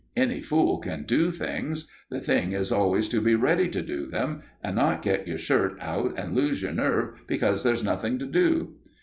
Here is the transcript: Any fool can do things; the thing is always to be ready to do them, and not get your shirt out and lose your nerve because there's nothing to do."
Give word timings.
Any 0.17 0.41
fool 0.41 0.79
can 0.79 1.03
do 1.03 1.29
things; 1.29 1.87
the 2.09 2.19
thing 2.19 2.53
is 2.53 2.71
always 2.71 3.07
to 3.09 3.21
be 3.21 3.35
ready 3.35 3.69
to 3.69 3.83
do 3.83 4.07
them, 4.07 4.41
and 4.63 4.75
not 4.75 5.03
get 5.03 5.27
your 5.27 5.37
shirt 5.37 5.77
out 5.79 6.17
and 6.17 6.33
lose 6.33 6.63
your 6.63 6.73
nerve 6.73 7.13
because 7.27 7.63
there's 7.63 7.83
nothing 7.83 8.17
to 8.17 8.25
do." 8.25 8.77